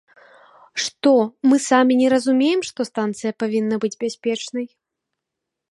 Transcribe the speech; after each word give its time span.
Што, 0.83 1.11
мы 1.51 1.59
самі 1.69 1.93
не 2.01 2.07
разумеем, 2.15 2.61
што 2.71 2.79
станцыя 2.91 3.31
павінна 3.45 3.75
быць 3.87 3.97
бяспечнай? 4.07 4.65